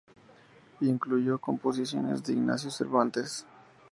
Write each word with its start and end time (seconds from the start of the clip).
Incluyó 0.79 1.37
composiciones 1.37 2.23
de 2.23 2.33
Ignacio 2.33 2.71
Cervantes. 2.71 3.45